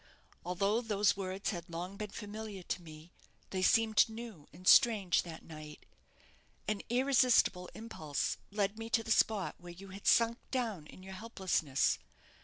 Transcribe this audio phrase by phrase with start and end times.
[0.43, 3.11] Although those words had long been familiar to me,
[3.51, 5.85] they seemed new and strange that night.
[6.67, 11.13] An irresistible impulse led me to the spot where you had sunk down in your
[11.13, 11.99] helplessness.